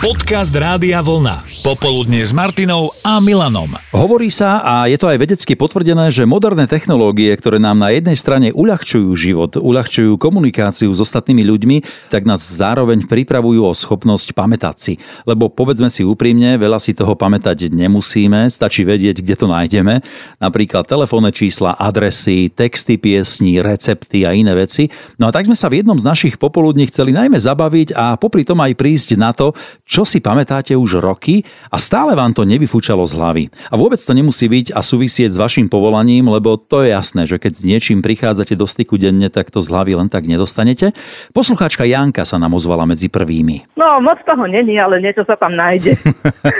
[0.00, 1.59] Podcast Rádia Vlna.
[1.60, 3.76] Popoludne s Martinou a Milanom.
[3.92, 8.16] Hovorí sa, a je to aj vedecky potvrdené, že moderné technológie, ktoré nám na jednej
[8.16, 14.76] strane uľahčujú život, uľahčujú komunikáciu s ostatnými ľuďmi, tak nás zároveň pripravujú o schopnosť pamätať
[14.80, 14.92] si.
[15.28, 20.00] Lebo povedzme si úprimne, veľa si toho pamätať nemusíme, stačí vedieť, kde to nájdeme.
[20.40, 24.88] Napríklad telefónne čísla, adresy, texty piesní, recepty a iné veci.
[25.20, 28.48] No a tak sme sa v jednom z našich popoludní chceli najmä zabaviť a popri
[28.48, 29.52] tom aj prísť na to,
[29.84, 33.44] čo si pamätáte už roky a stále vám to nevyfúčalo z hlavy.
[33.70, 37.38] A vôbec to nemusí byť a súvisieť s vašim povolaním, lebo to je jasné, že
[37.38, 40.90] keď s niečím prichádzate do styku denne, tak to z hlavy len tak nedostanete.
[41.30, 43.70] Poslucháčka Janka sa nám ozvala medzi prvými.
[43.78, 45.94] No, moc toho není, ale niečo sa tam nájde.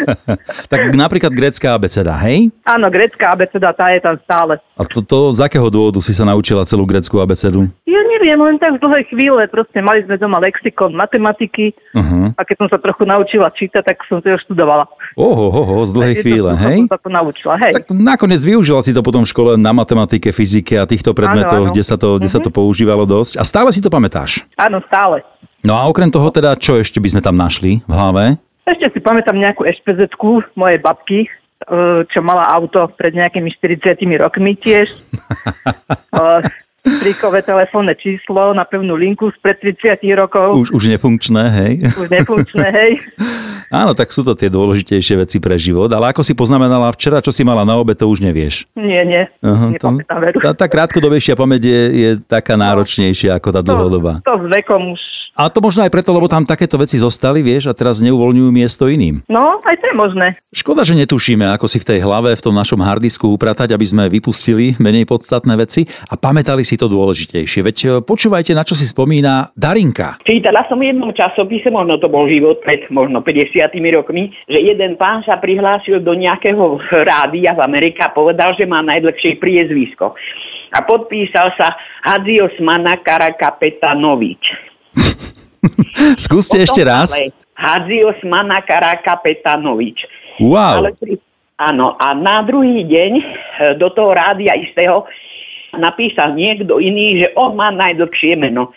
[0.73, 2.55] tak napríklad grécka abeceda, hej?
[2.63, 4.63] Áno, grécka abeceda, tá je tam stále.
[4.79, 7.67] A to, to z akého dôvodu si sa naučila celú grécku abecedu?
[7.85, 9.43] Ja neviem, len tak z dlhej chvíle.
[9.53, 12.33] Proste mali sme doma lexikon matematiky uh-huh.
[12.37, 14.80] a keď som sa trochu naučila čítať, tak som to študovala.
[15.19, 16.79] Oho, oho, z dlhej Takže chvíle, to, hej?
[16.87, 17.73] Som sa to naučila, hej.
[17.75, 21.69] Tak nakoniec využila si to potom v škole na matematike, fyzike a týchto predmetoch, Áno,
[21.69, 21.75] áno.
[21.75, 23.37] kde, sa to, kde sa to používalo dosť.
[23.37, 24.47] A stále si to pamätáš?
[24.55, 25.27] Áno, stále.
[25.61, 28.39] No a okrem toho teda, čo ešte by sme tam našli v hlave?
[28.65, 31.29] Ešte si pamätám nejakú ešpezetku mojej babky, e,
[32.07, 34.89] čo mala auto pred nejakými 40 rokmi tiež.
[36.81, 40.57] Strikové telefónne číslo na pevnú linku spred 30 rokov.
[40.57, 41.73] Už, už nefunkčné, hej?
[41.93, 42.93] Už nefunkčné, hej.
[43.71, 47.31] Áno, tak sú to tie dôležitejšie veci pre život, ale ako si poznamenala včera, čo
[47.31, 48.67] si mala na obe, to už nevieš.
[48.75, 49.31] Nie, nie.
[49.47, 50.03] Aha, to,
[50.43, 54.27] tá, tá krátkodobejšia pamäť je, je taká náročnejšia ako tá dlhodobá.
[54.27, 55.03] To, to s vekom už...
[55.39, 58.91] A to možno aj preto, lebo tam takéto veci zostali, vieš, a teraz neuvoľňujú miesto
[58.91, 59.23] iným.
[59.31, 60.27] No, aj to je možné.
[60.51, 64.05] Škoda, že netušíme, ako si v tej hlave, v tom našom hardisku upratať, aby sme
[64.11, 67.61] vypustili menej podstatné veci a pamätali si to dôležitejšie.
[67.63, 70.19] Veď e, počúvajte, na čo si spomína Darinka.
[70.27, 74.99] Čítala som v jednom časopise, možno to bol život pred možno 50 rokmi, že jeden
[74.99, 80.13] pán sa prihlásil do nejakého rádia v Amerike a povedal, že má najdlhšie priezvisko.
[80.71, 81.75] A podpísal sa
[82.07, 84.71] Hadzios Manakara Kapetanovič.
[86.25, 87.15] Skúste ešte raz.
[87.55, 90.09] Hadzios Manakara Kapetanovič.
[90.41, 90.81] Wow.
[90.81, 91.21] Ale pri,
[91.61, 93.25] áno, a na druhý deň e,
[93.77, 95.05] do toho rádia istého
[95.77, 98.73] napísal niekto iný, že on má najdlhšie meno.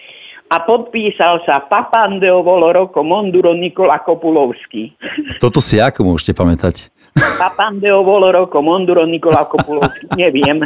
[0.53, 4.93] A podpísal sa Papandeo Voloroko Monduro Nikola Kopulovský.
[5.41, 6.92] Toto si ako môžete pamätať?
[7.13, 10.09] Papandeo Voloroko Monduro Nikola Kopulovský.
[10.17, 10.65] Neviem.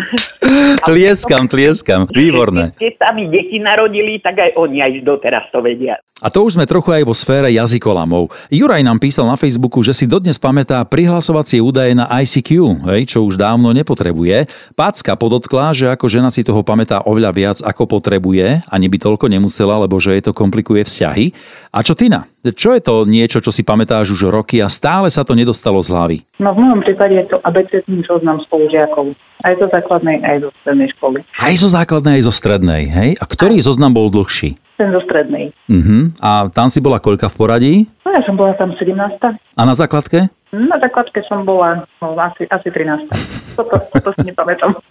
[0.88, 2.08] Tlieskam, tlieskam.
[2.08, 2.72] Výborné.
[2.80, 6.00] Keď sa mi deti narodili, tak aj oni aj doteraz to vedia.
[6.18, 8.34] A to už sme trochu aj vo sfére jazykolamov.
[8.50, 13.22] Juraj nám písal na Facebooku, že si dodnes pamätá prihlasovacie údaje na ICQ, hej, čo
[13.22, 14.50] už dávno nepotrebuje.
[14.74, 19.30] Pácka podotkla, že ako žena si toho pamätá oveľa viac, ako potrebuje, ani by toľko
[19.30, 21.38] nemusela, lebo že jej to komplikuje vzťahy.
[21.70, 22.26] A čo Tina?
[22.54, 25.92] Čo je to niečo, čo si pamätáš už roky a stále sa to nedostalo z
[25.92, 26.18] hlavy?
[26.38, 29.16] No v mojom prípade je to abecedný zoznam spolužiakov.
[29.46, 31.20] Aj zo základnej, aj zo strednej školy.
[31.38, 33.10] Aj zo základnej, aj zo strednej, hej?
[33.22, 34.58] A ktorý zoznam bol dlhší?
[34.82, 35.54] Ten zo strednej.
[35.70, 36.14] Uh-huh.
[36.22, 37.74] A tam si bola koľka v poradí?
[38.06, 38.94] No ja som bola tam 17.
[39.34, 40.30] A na základke?
[40.56, 43.10] Na základke som bola no, asi, asi 13.
[43.58, 44.78] Toto, toto si nepamätám.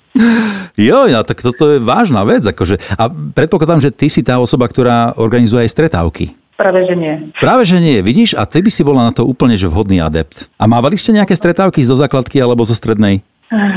[0.77, 2.45] Jo, no, tak toto je vážna vec.
[2.45, 2.77] Akože.
[3.01, 6.37] A predpokladám, že ty si tá osoba, ktorá organizuje aj stretávky.
[6.57, 7.15] Práve že nie.
[7.37, 8.33] Práve, že nie, vidíš?
[8.41, 10.49] A ty by si bola na to úplne že vhodný adept.
[10.57, 13.21] A mávali ste nejaké stretávky zo základky alebo zo strednej?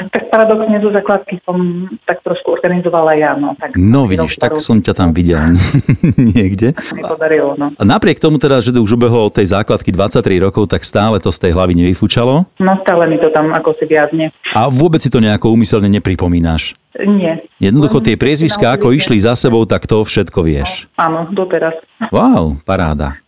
[0.09, 3.37] Tak paradoxne zo základky som tak trošku organizovala ja.
[3.37, 5.37] No, tak No vidíš, tak som ťa tam videl
[6.33, 6.73] niekde.
[6.97, 7.69] Mi podarilo, no.
[7.77, 11.29] A napriek tomu teda, že už ubehlo od tej základky 23 rokov, tak stále to
[11.29, 12.49] z tej hlavy nevyfúčalo?
[12.57, 14.33] No stále mi to tam ako si viazne.
[14.57, 16.73] A vôbec si to nejako úmyselne nepripomínaš?
[16.99, 17.45] Nie.
[17.61, 20.89] Jednoducho tie priezviská, ako išli za sebou, tak to všetko vieš.
[20.97, 21.77] Áno, doteraz.
[22.09, 23.21] Wow, paráda.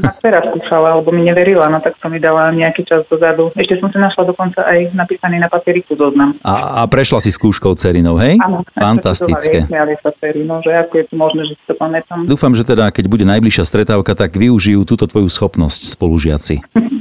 [0.00, 3.52] Ma teraz skúšala, alebo mi neverila, no tak som mi dala nejaký čas dozadu.
[3.52, 6.40] Ešte som si našla dokonca aj napísaný na papieriku zoznam.
[6.40, 8.40] A, a prešla si skúškou cerinou, hej?
[8.40, 9.68] Áno, Fantastické.
[10.04, 12.24] Sa cery, no, že ako je to možné, že si to pamätám.
[12.24, 16.56] Dúfam, že teda, keď bude najbližšia stretávka, tak využijú túto tvoju schopnosť spolužiaci.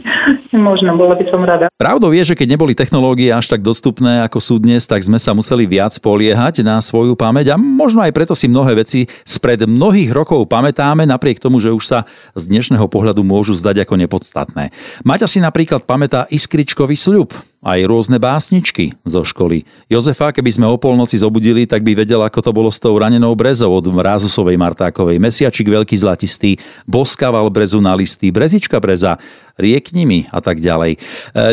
[0.53, 1.65] Možno, bola by som rada.
[1.81, 5.33] Pravdou je, že keď neboli technológie až tak dostupné, ako sú dnes, tak sme sa
[5.33, 10.13] museli viac poliehať na svoju pamäť a možno aj preto si mnohé veci spred mnohých
[10.13, 11.99] rokov pamätáme, napriek tomu, že už sa
[12.37, 14.69] z dnešného pohľadu môžu zdať ako nepodstatné.
[15.01, 17.33] Maťa si napríklad pamätá iskričkový sľub,
[17.63, 19.63] aj rôzne básničky zo školy.
[19.87, 23.31] Jozefa, keby sme o polnoci zobudili, tak by vedela, ako to bolo s tou ranenou
[23.33, 25.17] brezou od Rázusovej Martákovej.
[25.17, 29.15] Mesiačik veľký zlatistý, boskával brezu na listy, brezička breza.
[29.57, 30.97] Riekni mi a tak ďalej.
[30.97, 30.99] E,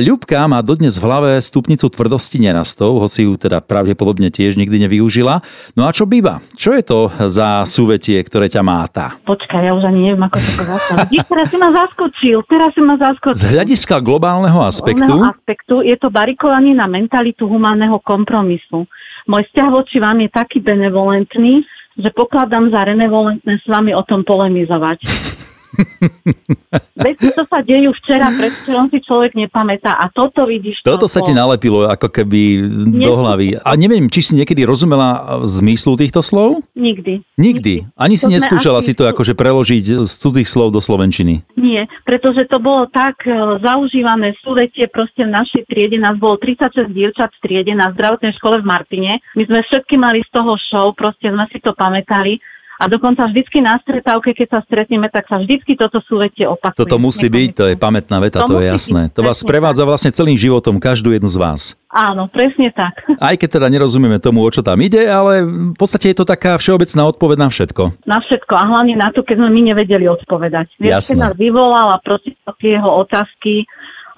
[0.00, 5.44] Ľubka má dodnes v hlave stupnicu tvrdosti nerastov, hoci ju teda pravdepodobne tiež nikdy nevyužila.
[5.76, 6.40] No a čo Biba?
[6.56, 9.20] Čo je to za súvetie, ktoré ťa máta?
[9.28, 10.80] Počkaj, ja už ani neviem, ako to povedať.
[11.28, 13.38] Teraz si ma zaskočil, teraz si ma zaskočil.
[13.38, 15.04] Z hľadiska globálneho aspektu?
[15.04, 18.88] Globálneho aspektu je to barikovanie na mentalitu humánneho kompromisu.
[19.28, 21.62] Môj vzťah voči vám je taký benevolentný,
[22.00, 24.98] že pokladám za renevolentné s vami o tom polemizovať.
[27.04, 30.82] Veci, čo sa dejú včera, predvčerom si človek nepamätá a toto vidíš.
[30.84, 32.62] Toto sa ti nalepilo ako keby
[33.00, 33.58] do hlavy.
[33.62, 36.62] A neviem, či si niekedy rozumela zmyslu týchto slov?
[36.74, 37.22] Nikdy.
[37.38, 37.74] Nikdy.
[37.96, 41.46] Ani si To sme neskúšala asi- si to akože preložiť z cudzích slov do slovenčiny.
[41.56, 43.32] Nie, pretože to bolo tak e,
[43.62, 45.96] zaužívané súvetie proste v našej triede.
[45.96, 49.12] Nás bolo 36 dievčat v triede na zdravotnej škole v Martine.
[49.38, 52.42] My sme všetky mali z toho show, proste sme si to pamätali.
[52.80, 56.80] A dokonca vždycky na stretávke, keď sa stretneme, tak sa vždycky toto súvetie opakuje.
[56.80, 59.12] Toto musí byť, to je pamätná veta, to, To je jasné.
[59.12, 61.60] byť, To vás prevádza vlastne celým životom, každú jednu z vás.
[61.92, 63.04] Áno, presne tak.
[63.20, 66.56] Aj keď teda nerozumieme tomu, o čo tam ide, ale v podstate je to taká
[66.56, 67.82] všeobecná odpoveď na všetko.
[68.08, 70.72] Na všetko a hlavne na to, keď sme my nevedeli odpovedať.
[70.80, 72.32] Vieš, keď nás vyvolal a proste
[72.64, 73.68] tie jeho otázky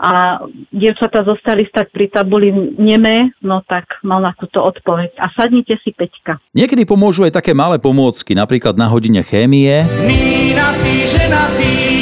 [0.03, 0.43] a
[0.75, 5.15] dievčatá zostali stať pri tabuli neme, no tak mal na túto odpoveď.
[5.23, 6.43] A sadnite si Peťka.
[6.59, 12.02] Niekedy pomôžu aj také malé pomôcky, napríklad na hodine chémie, Nina ty, žena ty,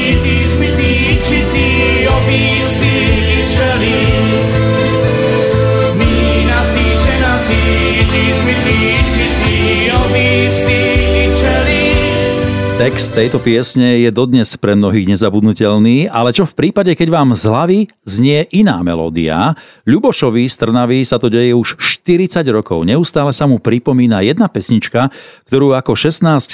[12.81, 17.45] Text tejto piesne je dodnes pre mnohých nezabudnutelný, ale čo v prípade, keď vám z
[17.45, 17.79] hlavy
[18.09, 19.53] znie iná melódia?
[19.85, 22.89] Ľubošovi z Trnavy sa to deje už 40 rokov.
[22.89, 25.13] Neustále sa mu pripomína jedna pesnička,
[25.45, 26.49] ktorú ako 16-17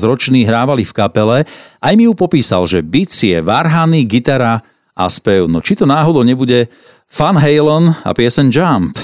[0.00, 1.38] ročný hrávali v kapele.
[1.76, 4.64] Aj mi ju popísal, že bicie, varhany, gitara
[4.96, 5.44] a spev.
[5.44, 6.72] No či to náhodou nebude
[7.12, 8.96] Van Halen a piesen Jump?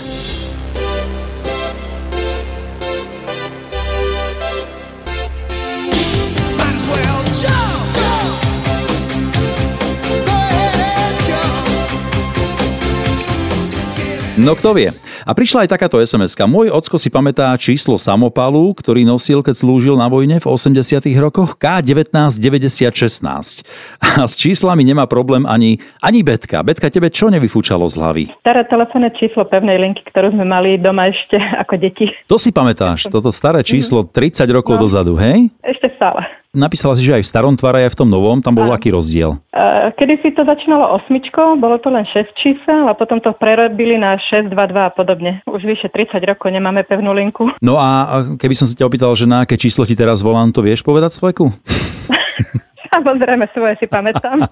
[14.43, 14.91] No kto vie.
[15.23, 19.95] A prišla aj takáto sms Môj ocko si pamätá číslo samopalu, ktorý nosil, keď slúžil
[19.95, 20.83] na vojne v 80
[21.23, 23.63] rokoch K199016.
[24.19, 26.67] A s číslami nemá problém ani, ani Betka.
[26.67, 28.25] Betka, tebe čo nevyfúčalo z hlavy?
[28.43, 32.11] Staré telefónne číslo pevnej linky, ktorú sme mali doma ešte ako deti.
[32.27, 34.91] To si pamätáš, toto staré číslo 30 rokov No.
[34.91, 35.55] dozadu, hej?
[35.63, 36.42] Ešte stále.
[36.53, 38.77] Napísala si, že aj v starom tvare, aj v tom novom, tam bol Áno.
[38.77, 39.41] aký rozdiel?
[39.57, 43.97] Uh, Kedy si to začínalo osmičkou, bolo to len 6 čísel a potom to prerobili
[43.97, 45.41] na 6, 2, 2 a podobne.
[45.49, 47.49] Už vyše 30 rokov nemáme pevnú linku.
[47.65, 50.53] No a a keby som sa ťa opýtal, že na aké číslo ti teraz volám,
[50.53, 51.49] to vieš povedať, Sleku?
[52.93, 54.45] Samozrejme, svoje si pamätám.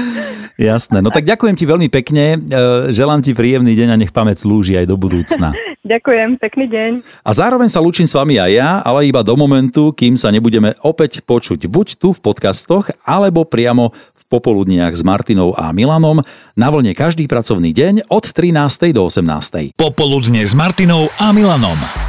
[0.60, 1.00] Jasné.
[1.00, 2.38] No tak ďakujem ti veľmi pekne, e,
[2.92, 5.56] želám ti príjemný deň a nech pamäť slúži aj do budúcna.
[5.88, 6.90] Ďakujem, pekný deň.
[7.24, 10.76] A zároveň sa lúčim s vami aj ja, ale iba do momentu, kým sa nebudeme
[10.84, 16.20] opäť počuť buď tu v podcastoch, alebo priamo v popoludniach s Martinou a Milanom
[16.52, 18.92] na vlne každý pracovný deň od 13.
[18.92, 19.72] do 18.
[19.80, 22.07] Popoludne s Martinou a Milanom.